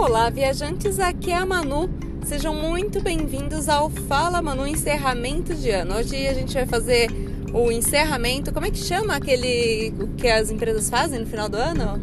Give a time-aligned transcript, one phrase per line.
[0.00, 1.90] Olá, viajantes, aqui é a Manu.
[2.24, 5.94] Sejam muito bem-vindos ao Fala Manu encerramento de ano.
[5.94, 7.10] Hoje a gente vai fazer
[7.52, 8.50] o encerramento.
[8.50, 12.00] Como é que chama aquele que as empresas fazem no final do ano?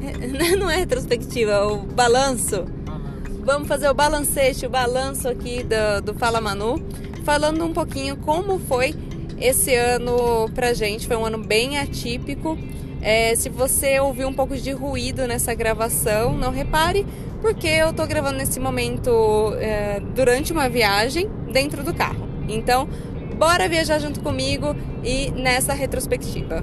[0.00, 0.56] Retrospectiva.
[0.58, 2.64] Não é retrospectiva, é o balanço.
[2.64, 3.42] Balanço.
[3.44, 6.84] Vamos fazer o balancete, o balanço aqui do, do Fala Manu,
[7.24, 8.92] falando um pouquinho como foi
[9.40, 11.06] esse ano pra gente.
[11.06, 12.58] Foi um ano bem atípico.
[13.02, 17.04] É, se você ouviu um pouco de ruído nessa gravação, não repare,
[17.40, 19.10] porque eu tô gravando nesse momento
[19.58, 22.28] é, durante uma viagem dentro do carro.
[22.48, 22.88] Então,
[23.36, 26.62] bora viajar junto comigo e nessa retrospectiva.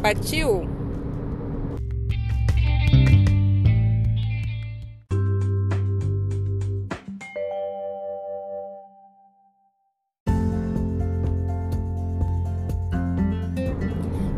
[0.00, 0.66] Partiu?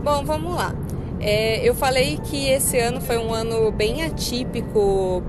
[0.02, 0.87] Bom, vamos lá.
[1.20, 5.22] É, eu falei que esse ano foi um ano bem atípico,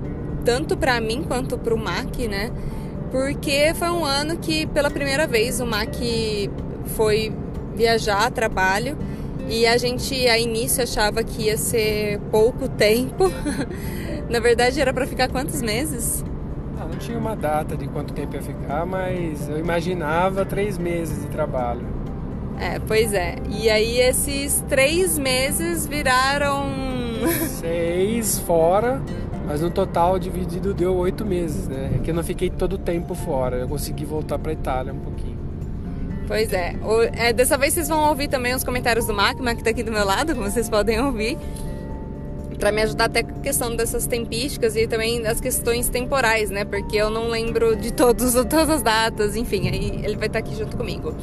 [0.44, 2.50] tanto para mim quanto para o MAC, né?
[3.10, 6.50] Porque foi um ano que, pela primeira vez, o MAC
[6.94, 7.32] foi
[7.74, 8.96] viajar a trabalho
[9.48, 13.24] e a gente, a início, achava que ia ser pouco tempo.
[14.30, 16.24] Na verdade, era para ficar quantos meses?
[16.78, 21.20] Ah, não tinha uma data de quanto tempo ia ficar, mas eu imaginava três meses
[21.22, 21.99] de trabalho.
[22.60, 23.36] É, pois é.
[23.48, 26.66] E aí, esses três meses viraram.
[27.48, 29.00] Seis fora,
[29.46, 31.92] mas no total dividido deu oito meses, né?
[31.96, 34.98] É que eu não fiquei todo o tempo fora, eu consegui voltar para Itália um
[34.98, 35.38] pouquinho.
[36.26, 36.74] Pois é.
[36.82, 39.70] O- é, Dessa vez vocês vão ouvir também os comentários do Mac, o Mac tá
[39.70, 41.36] aqui do meu lado, como vocês podem ouvir.
[42.58, 46.64] Pra me ajudar até com a questão dessas tempísticas e também das questões temporais, né?
[46.64, 50.54] Porque eu não lembro de todos, todas as datas, enfim, aí ele vai estar aqui
[50.54, 51.14] junto comigo.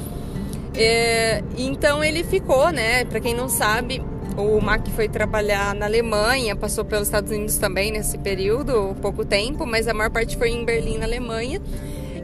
[0.77, 3.03] É, então ele ficou, né?
[3.05, 4.03] Pra quem não sabe,
[4.37, 9.65] o Mac foi trabalhar na Alemanha, passou pelos Estados Unidos também nesse período, pouco tempo,
[9.65, 11.59] mas a maior parte foi em Berlim, na Alemanha.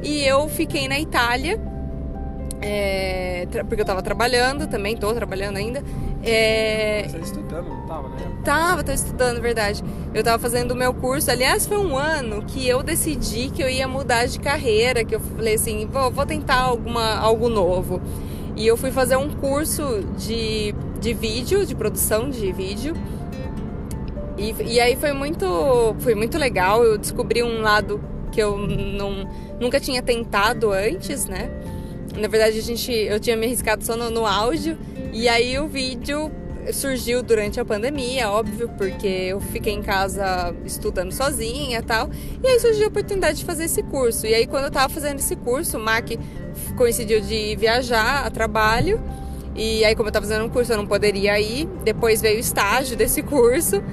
[0.03, 1.59] E eu fiquei na Itália,
[2.61, 5.83] é, porque eu tava trabalhando também, tô trabalhando ainda.
[6.23, 8.16] É, Você estudando, não tava, né?
[8.45, 9.83] Tava, tô estudando, verdade.
[10.13, 11.29] Eu tava fazendo o meu curso.
[11.29, 15.19] Aliás, foi um ano que eu decidi que eu ia mudar de carreira, que eu
[15.19, 18.01] falei assim, vou, vou tentar alguma, algo novo.
[18.56, 22.96] E eu fui fazer um curso de, de vídeo, de produção de vídeo.
[24.38, 26.84] E, e aí foi muito, foi muito legal.
[26.84, 29.28] Eu descobri um lado que eu não,
[29.59, 31.50] nunca tinha tentado antes, né?
[32.16, 34.78] Na verdade, a gente, eu tinha me arriscado só no, no áudio.
[35.12, 36.31] E aí o vídeo
[36.72, 42.09] surgiu durante a pandemia, óbvio, porque eu fiquei em casa estudando sozinha e tal.
[42.44, 44.25] E aí surgiu a oportunidade de fazer esse curso.
[44.25, 46.09] E aí, quando eu tava fazendo esse curso, o Mac
[46.78, 49.02] coincidiu de viajar a trabalho.
[49.56, 51.68] E aí, como eu tava fazendo um curso, eu não poderia ir.
[51.84, 53.84] Depois veio o estágio desse curso.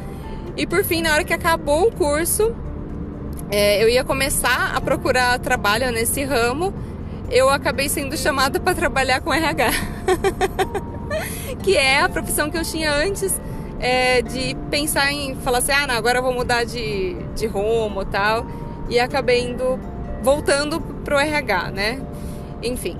[0.56, 2.54] E por fim, na hora que acabou o curso,
[3.50, 6.72] é, eu ia começar a procurar trabalho nesse ramo.
[7.30, 9.70] Eu acabei sendo chamada para trabalhar com RH.
[11.62, 13.41] que é a profissão que eu tinha antes
[13.81, 18.04] é, de pensar em falar assim, ah, não, agora eu vou mudar de, de rumo
[18.04, 18.47] tal.
[18.88, 19.78] E acabei indo,
[20.22, 22.03] voltando pro RH, né?
[22.62, 22.98] Enfim.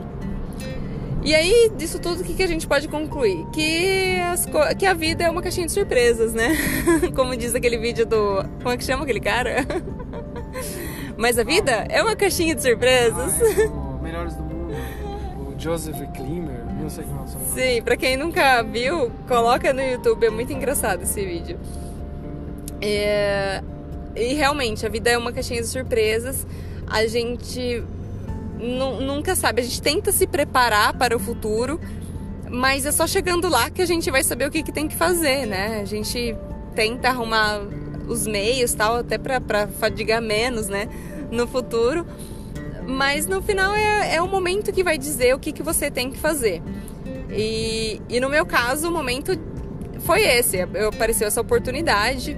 [1.23, 3.45] E aí, disso tudo, o que, que a gente pode concluir?
[3.53, 4.49] Que, as
[4.79, 6.57] que a vida é uma caixinha de surpresas, né?
[7.15, 8.43] Como diz aquele vídeo do.
[8.63, 9.67] Como é que chama aquele cara?
[11.19, 13.35] Mas a vida é uma caixinha de surpresas.
[13.39, 14.75] Ah, é Melhores do Mundo,
[15.49, 16.60] o Joseph Klimer,
[17.55, 21.59] Sim, pra quem nunca viu, coloca no YouTube, é muito engraçado esse vídeo.
[22.81, 23.63] É,
[24.17, 26.45] E realmente, a vida é uma caixinha de surpresas.
[26.87, 27.83] A gente
[28.59, 31.81] nu- nunca sabe, a gente tenta se preparar para o futuro,
[32.51, 34.97] mas é só chegando lá que a gente vai saber o que, que tem que
[34.97, 35.81] fazer, né?
[35.81, 36.35] A gente
[36.75, 37.61] tenta arrumar
[38.09, 40.89] os meios tal, até pra fadigar menos, né?
[41.31, 42.05] No futuro.
[42.91, 46.11] Mas no final é, é o momento que vai dizer o que, que você tem
[46.11, 46.61] que fazer.
[47.31, 49.39] E, e no meu caso, o momento
[50.01, 50.59] foi esse.
[50.75, 52.37] Eu apareceu essa oportunidade.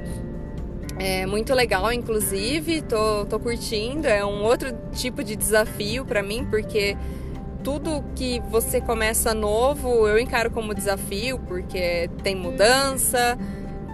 [0.99, 2.83] É muito legal, inclusive.
[2.83, 4.07] Tô, tô curtindo.
[4.07, 6.97] É um outro tipo de desafio para mim, porque
[7.65, 13.39] tudo que você começa novo eu encaro como desafio, porque tem mudança,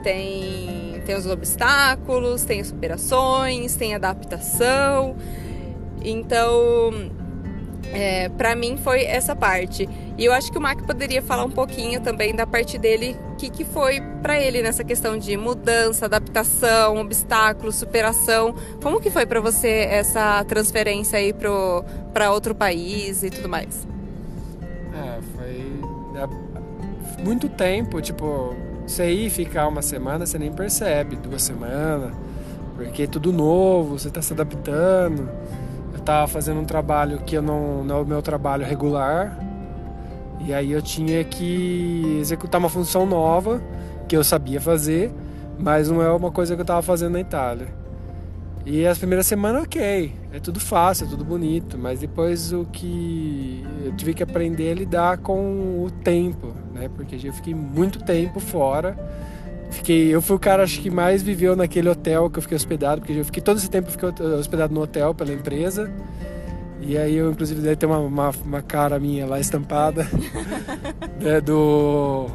[0.03, 5.17] tem, tem os obstáculos, tem superações, tem adaptação.
[6.03, 7.11] Então,
[7.93, 9.89] é, para mim foi essa parte.
[10.17, 13.37] E eu acho que o Mac poderia falar um pouquinho também da parte dele, o
[13.37, 18.55] que, que foi para ele nessa questão de mudança, adaptação, obstáculos, superação.
[18.83, 23.87] Como que foi para você essa transferência aí para outro país e tudo mais?
[24.93, 25.81] É, foi
[26.21, 28.57] é, muito tempo, tipo,
[28.87, 32.13] você ir ficar uma semana, você nem percebe, duas semanas.
[32.75, 35.29] Porque é tudo novo, você está se adaptando.
[36.09, 39.39] Estava fazendo um trabalho que eu não, não é o meu trabalho regular.
[40.41, 43.61] E aí eu tinha que executar uma função nova
[44.09, 45.13] que eu sabia fazer,
[45.59, 47.69] mas não é uma coisa que eu estava fazendo na Itália.
[48.65, 53.63] E as primeiras semanas, ok, é tudo fácil, é tudo bonito, mas depois o que
[53.85, 56.89] eu tive que aprender a lidar com o tempo, né?
[56.89, 58.97] Porque eu fiquei muito tempo fora.
[59.71, 63.01] Fiquei, eu fui o cara acho que mais viveu naquele hotel que eu fiquei hospedado,
[63.01, 65.91] porque eu fiquei todo esse tempo fiquei hospedado no hotel pela empresa.
[66.81, 70.09] E aí eu inclusive deve ter uma, uma, uma cara minha lá estampada
[71.21, 72.31] né, do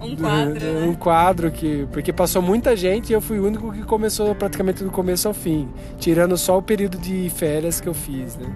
[0.00, 0.86] um quadro, né?
[0.86, 4.84] um quadro que porque passou muita gente e eu fui o único que começou praticamente
[4.84, 5.68] do começo ao fim,
[5.98, 8.46] tirando só o período de férias que eu fiz, né?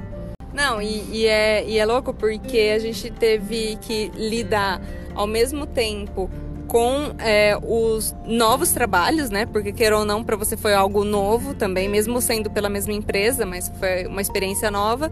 [0.53, 4.81] Não, e, e, é, e é louco porque a gente teve que lidar
[5.15, 6.29] ao mesmo tempo
[6.69, 9.47] com é, os novos trabalhos, né?
[9.47, 13.45] Porque queira ou não, para você foi algo novo também, mesmo sendo pela mesma empresa,
[13.45, 15.11] mas foi uma experiência nova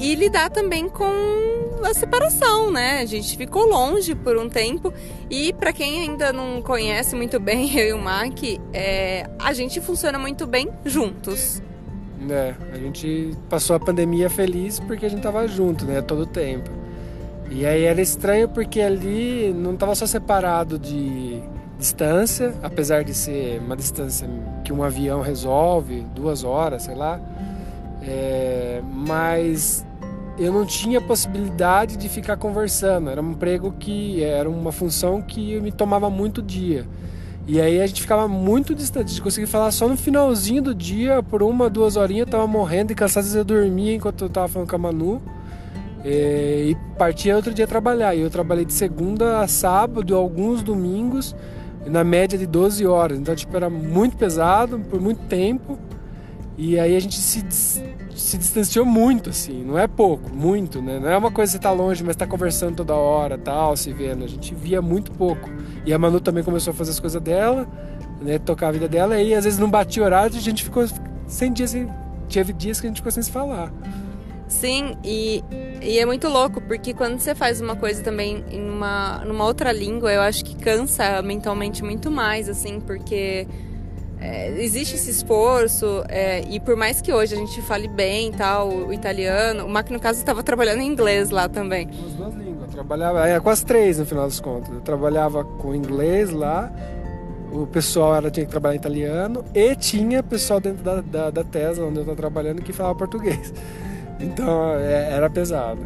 [0.00, 1.04] e lidar também com
[1.84, 3.00] a separação, né?
[3.00, 4.92] A gente ficou longe por um tempo
[5.30, 8.36] e para quem ainda não conhece muito bem eu e o Mac,
[8.72, 11.62] é, a gente funciona muito bem juntos.
[12.28, 16.26] É, a gente passou a pandemia feliz porque a gente tava junto, né, todo o
[16.26, 16.81] tempo.
[17.54, 21.40] E aí era estranho porque ali não tava só separado de
[21.78, 24.28] distância, apesar de ser uma distância
[24.64, 27.20] que um avião resolve, duas horas, sei lá
[28.06, 29.86] é, mas
[30.38, 33.10] eu não tinha possibilidade de ficar conversando.
[33.10, 36.86] Era um emprego que era uma função que me tomava muito dia.
[37.46, 41.22] E aí a gente ficava muito distante, de conseguir falar só no finalzinho do dia,
[41.24, 44.28] por uma, duas horinhas, eu tava morrendo e cansado, às vezes eu dormia enquanto eu
[44.28, 45.20] tava falando com a Manu.
[46.04, 48.14] É, e partia outro dia trabalhar.
[48.14, 51.34] E eu trabalhei de segunda a sábado, alguns domingos,
[51.86, 53.18] na média de 12 horas.
[53.18, 55.78] Então, tipo, era muito pesado por muito tempo.
[56.56, 57.44] E aí a gente se,
[58.14, 61.00] se distanciou muito, assim, não é pouco, muito, né?
[61.00, 63.92] Não é uma coisa que você tá longe, mas tá conversando toda hora, tal, se
[63.92, 64.22] vendo.
[64.24, 65.48] A gente via muito pouco.
[65.86, 67.66] E a Manu também começou a fazer as coisas dela,
[68.20, 68.38] né?
[68.38, 70.86] Tocar a vida dela, e às vezes não batia horário, a gente ficou
[71.26, 71.88] sem dias, assim,
[72.28, 73.72] teve dias que a gente ficou sem se falar.
[74.46, 75.42] Sim, e,
[75.82, 79.72] e é muito louco, porque quando você faz uma coisa também em uma, numa outra
[79.72, 83.46] língua, eu acho que cansa mentalmente muito mais, assim, porque
[84.20, 88.68] é, existe esse esforço é, e por mais que hoje a gente fale bem tal
[88.68, 91.88] o italiano, o Mac no caso estava trabalhando em inglês lá também.
[91.88, 94.72] As duas línguas, eu trabalhava é, com as três no final das contas.
[94.72, 96.72] Eu trabalhava com inglês lá,
[97.50, 101.44] o pessoal era, tinha que trabalhar em italiano e tinha pessoal dentro da, da, da
[101.44, 103.52] Tesla onde eu estava trabalhando que falava português.
[104.22, 105.80] Então é, era pesado.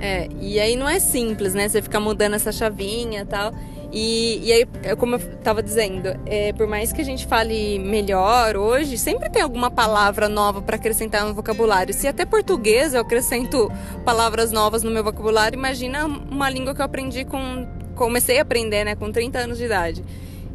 [0.00, 1.68] É, e aí não é simples, né?
[1.68, 3.52] Você ficar mudando essa chavinha e tal.
[3.96, 7.78] E, e aí, é como eu estava dizendo, é, por mais que a gente fale
[7.78, 11.94] melhor hoje, sempre tem alguma palavra nova para acrescentar no vocabulário.
[11.94, 13.70] Se até português eu acrescento
[14.04, 17.68] palavras novas no meu vocabulário, imagina uma língua que eu aprendi com.
[17.94, 20.04] comecei a aprender, né, com 30 anos de idade.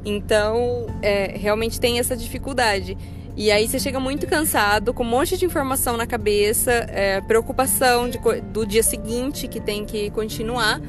[0.03, 2.97] Então, é, realmente tem essa dificuldade.
[3.39, 8.09] E aí você chega muito cansado, com um monte de informação na cabeça, é, preocupação
[8.09, 8.19] de,
[8.51, 10.81] do dia seguinte que tem que continuar.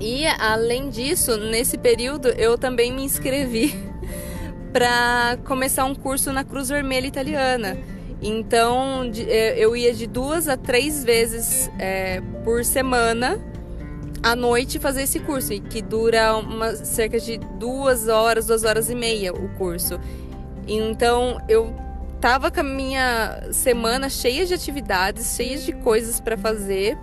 [0.00, 3.72] E além disso, nesse período eu também me inscrevi
[4.74, 7.78] para começar um curso na Cruz Vermelha Italiana.
[8.20, 13.38] Então é, eu ia de duas a três vezes é, por semana
[14.24, 18.94] à noite fazer esse curso, que dura uma, cerca de duas horas, duas horas e
[18.96, 20.00] meia o curso.
[20.68, 21.74] Então eu
[22.20, 26.98] tava com a minha semana cheia de atividades, cheia de coisas para fazer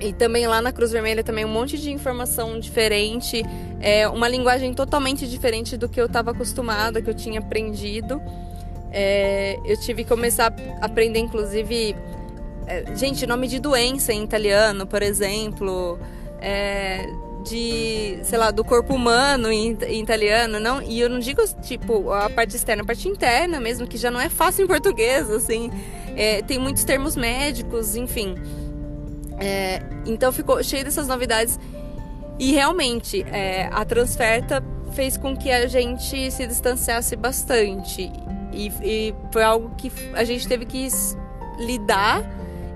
[0.00, 3.42] e também lá na Cruz Vermelha também um monte de informação diferente,
[3.80, 8.20] é, uma linguagem totalmente diferente do que eu estava acostumada, que eu tinha aprendido.
[8.92, 11.96] É, eu tive que começar a aprender, inclusive,
[12.66, 15.98] é, gente, nome de doença em italiano, por exemplo,
[16.40, 17.06] é,
[17.48, 20.82] de, sei lá, do corpo humano em, em, italiano, não.
[20.82, 24.20] E eu não digo tipo a parte externa, a parte interna mesmo, que já não
[24.20, 25.70] é fácil em português, assim.
[26.16, 28.34] É, tem muitos termos médicos, enfim.
[29.38, 31.58] É, então ficou cheio dessas novidades.
[32.38, 34.62] E realmente, é, a Transferta
[34.92, 38.10] fez com que a gente se distanciasse bastante.
[38.52, 40.88] E, e, foi algo que a gente teve que
[41.58, 42.22] lidar.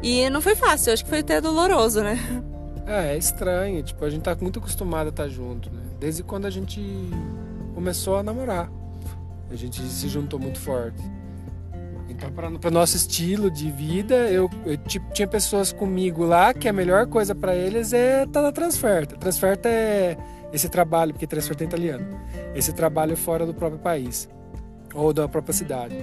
[0.03, 2.19] E não foi fácil, acho que foi até doloroso, né?
[2.90, 3.82] É, é estranho.
[3.85, 5.82] Tipo, a gente tá muito acostumado a estar junto, né?
[6.00, 6.80] Desde quando a gente
[7.73, 8.68] começou a namorar.
[9.49, 11.00] A gente se juntou muito forte.
[12.09, 16.73] Então, para nosso estilo de vida, eu, eu tipo, tinha pessoas comigo lá que a
[16.73, 19.16] melhor coisa para eles é estar tá na transferta.
[19.16, 20.18] Transferta é
[20.52, 22.20] esse trabalho, porque transferta é italiano,
[22.54, 24.28] esse trabalho fora do próprio país.
[24.92, 25.97] ou da própria cidade.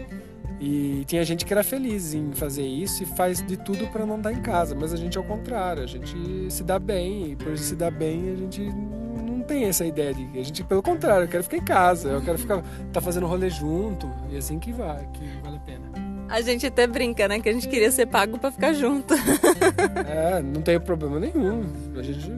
[0.60, 4.18] E tinha gente que era feliz em fazer isso e faz de tudo para não
[4.18, 6.16] estar em casa, mas a gente é o contrário, a gente
[6.50, 10.28] se dá bem e por se dar bem a gente não tem essa ideia de
[10.40, 13.52] a gente pelo contrário, eu quero ficar em casa, eu quero ficar tá fazendo rolê
[13.52, 15.92] junto e assim que vai, que vale a pena.
[16.28, 19.14] A gente até brinca, né, que a gente queria ser pago para ficar junto.
[20.10, 21.64] é, não tem problema nenhum.
[21.96, 22.32] A gente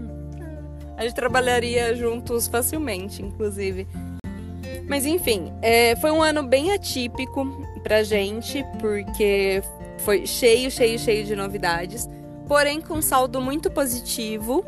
[0.95, 3.87] a gente trabalharia juntos facilmente, inclusive.
[4.85, 7.45] Mas enfim, é, foi um ano bem atípico
[7.79, 9.61] pra gente, porque
[9.99, 12.07] foi cheio, cheio, cheio de novidades.
[12.47, 14.65] Porém, com saldo muito positivo,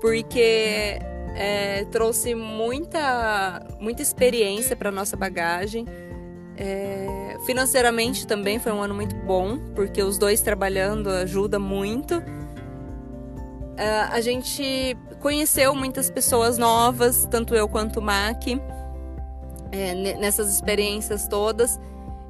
[0.00, 0.98] porque
[1.34, 5.86] é, trouxe muita, muita experiência para nossa bagagem.
[6.56, 12.22] É, financeiramente também foi um ano muito bom, porque os dois trabalhando ajuda muito.
[13.76, 18.46] É, a gente conheceu muitas pessoas novas, tanto eu quanto o Mac
[19.72, 21.80] é, nessas experiências todas.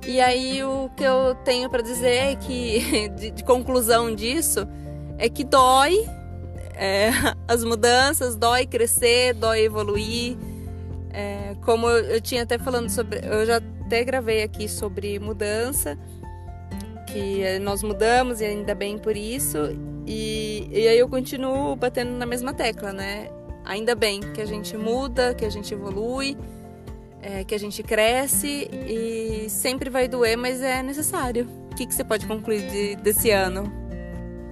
[0.07, 4.69] E aí o que eu tenho para dizer é que, de, de, conclusão disso,
[5.19, 6.07] é que dói
[6.75, 7.11] é,
[7.49, 10.37] as mudanças, dói crescer, dói evoluir.
[11.11, 15.97] É, como eu, eu, tinha até falando sobre, eu já até gravei aqui sobre mudança,
[17.07, 19.59] que nós mudamos e ainda bem por isso.
[20.07, 23.31] E, e aí eu continuo batendo na mesma tecla, né?
[23.65, 26.37] Ainda bem que a gente muda, que a gente evolui
[27.25, 31.49] é, que a gente cresce e sempre vai doer, mas é necessário.
[31.73, 33.73] O que, que você pode concluir de, desse ano?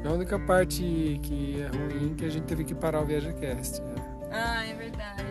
[0.05, 3.81] A única parte que é ruim é que a gente teve que parar o ViajaCast.
[3.83, 3.95] Né?
[4.33, 5.23] Ah, é verdade.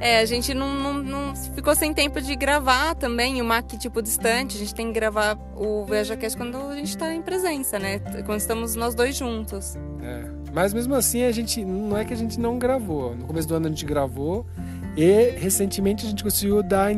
[0.00, 4.02] É, a gente não, não, não, ficou sem tempo de gravar também, o Mac tipo
[4.02, 4.56] distante.
[4.56, 8.00] A gente tem que gravar o ViajaCast quando a gente está em presença, né?
[8.26, 9.76] Quando estamos nós dois juntos.
[10.02, 10.24] É.
[10.52, 13.14] Mas mesmo assim, a gente não é que a gente não gravou.
[13.14, 14.46] No começo do ano a gente gravou,
[14.96, 16.92] e recentemente a gente conseguiu dar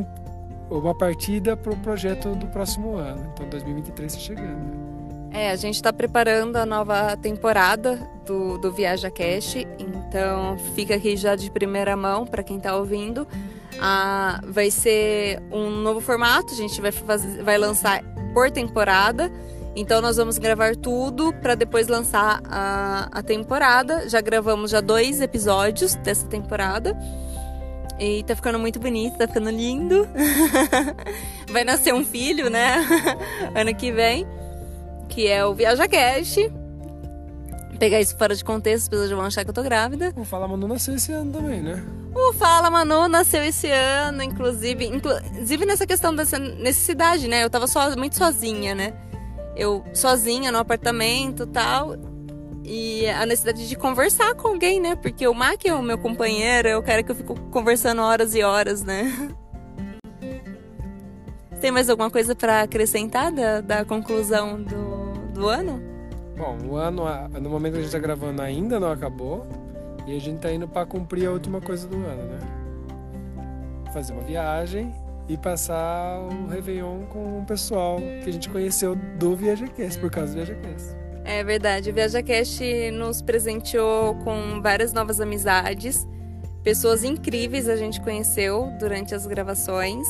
[0.70, 3.30] uma partida para o projeto do próximo ano.
[3.32, 4.86] Então 2023 está chegando.
[5.32, 11.16] É, a gente está preparando a nova temporada do, do Viaja Cash, então fica aqui
[11.16, 13.26] já de primeira mão para quem está ouvindo.
[13.78, 19.30] Ah, vai ser um novo formato, a gente vai, fazer, vai lançar por temporada.
[19.74, 24.08] Então nós vamos gravar tudo para depois lançar a, a temporada.
[24.08, 26.96] Já gravamos já dois episódios dessa temporada.
[27.98, 30.06] E tá ficando muito bonito, tá ficando lindo.
[31.50, 32.84] Vai nascer um filho, né?
[33.54, 34.26] ano que vem.
[35.08, 36.36] Que é o Viaja Cash.
[37.78, 40.12] Pegar isso fora de contexto, as pessoas já vão achar que eu tô grávida.
[40.16, 41.82] O Fala Manu nasceu esse ano também, né?
[42.14, 44.86] O Fala Manu nasceu esse ano, inclusive.
[44.86, 47.44] Inclusive nessa questão dessa necessidade, né?
[47.44, 48.94] Eu tava so, muito sozinha, né?
[49.54, 51.96] Eu sozinha no apartamento e tal.
[52.68, 54.96] E a necessidade de conversar com alguém, né?
[54.96, 58.35] Porque o Mac é o meu companheiro, é o cara que eu fico conversando horas
[58.35, 59.04] e horas, né?
[61.61, 65.80] Tem mais alguma coisa para acrescentar da, da conclusão do, do ano?
[66.37, 67.04] Bom, o ano,
[67.40, 69.46] no momento que a gente tá gravando, ainda não acabou.
[70.04, 72.38] E a gente tá indo para cumprir a última coisa do ano, né?
[73.92, 74.92] Fazer uma viagem
[75.28, 80.32] e passar o Réveillon com o pessoal que a gente conheceu do ViajaCast, por causa
[80.32, 81.05] do ViajaCast.
[81.28, 86.06] É verdade, o ViajaCast nos presenteou com várias novas amizades,
[86.62, 90.06] pessoas incríveis a gente conheceu durante as gravações.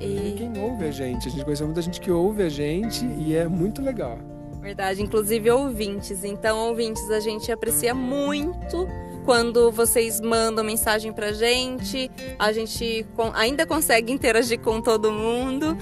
[0.00, 3.36] E quem ouve a gente, a gente conheceu muita gente que ouve a gente e
[3.36, 4.18] é muito legal.
[4.62, 6.24] Verdade, inclusive ouvintes.
[6.24, 8.88] Então, ouvintes, a gente aprecia muito
[9.26, 12.10] quando vocês mandam mensagem pra gente.
[12.38, 13.04] A gente
[13.34, 15.76] ainda consegue interagir com todo mundo.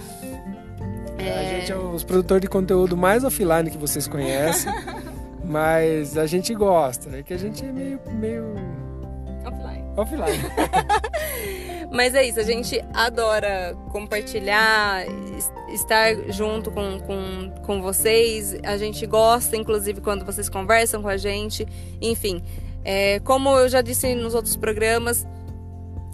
[1.23, 1.39] É...
[1.39, 4.73] A gente é os produtores de conteúdo mais offline que vocês conhecem.
[5.45, 7.17] mas a gente gosta.
[7.17, 8.01] É que a gente é meio.
[8.11, 8.55] meio...
[9.45, 9.85] Offline.
[9.97, 10.45] Offline.
[11.91, 15.05] mas é isso, a gente adora compartilhar,
[15.73, 18.57] estar junto com, com, com vocês.
[18.65, 21.67] A gente gosta, inclusive, quando vocês conversam com a gente.
[22.01, 22.43] Enfim,
[22.85, 25.27] é, como eu já disse nos outros programas,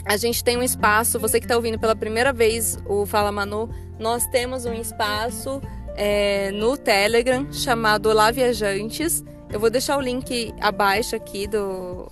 [0.04, 1.18] a gente tem um espaço.
[1.20, 5.60] Você que está ouvindo pela primeira vez o Fala Manu nós temos um espaço
[5.96, 9.24] é, no Telegram chamado Olá Viajantes.
[9.50, 12.06] Eu vou deixar o link abaixo aqui do,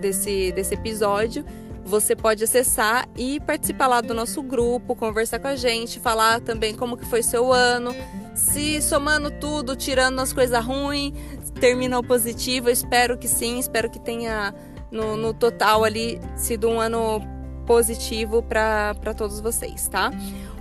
[0.00, 1.44] desse, desse episódio.
[1.84, 6.74] Você pode acessar e participar lá do nosso grupo, conversar com a gente, falar também
[6.74, 7.94] como que foi seu ano.
[8.34, 11.12] Se somando tudo, tirando as coisas ruins,
[11.60, 14.54] terminou positivo, eu espero que sim, espero que tenha
[14.90, 17.20] no, no total ali sido um ano
[17.66, 20.10] positivo para todos vocês, tá?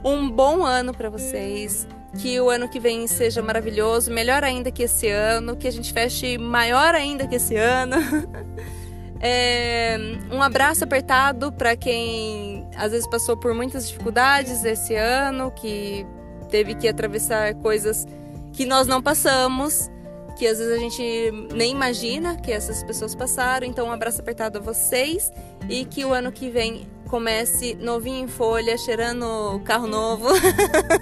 [0.04, 1.88] Um bom ano para vocês.
[2.20, 5.92] Que o ano que vem seja maravilhoso, melhor ainda que esse ano, que a gente
[5.92, 7.98] feche maior ainda que esse ano.
[9.26, 9.98] É,
[10.30, 16.06] um abraço apertado para quem às vezes passou por muitas dificuldades esse ano, que
[16.50, 18.06] teve que atravessar coisas
[18.52, 19.90] que nós não passamos,
[20.38, 23.66] que às vezes a gente nem imagina que essas pessoas passaram.
[23.66, 25.32] Então, um abraço apertado a vocês
[25.70, 30.28] e que o ano que vem comece novinho em folha, cheirando carro novo,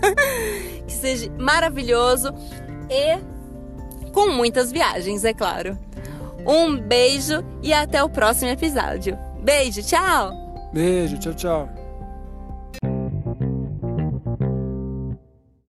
[0.88, 2.34] que seja maravilhoso
[2.90, 5.78] e com muitas viagens, é claro.
[6.46, 9.18] Um beijo e até o próximo episódio.
[9.42, 10.32] Beijo, tchau!
[10.74, 11.81] Beijo, tchau, tchau.